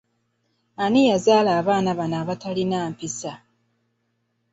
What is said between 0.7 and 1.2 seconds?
Ani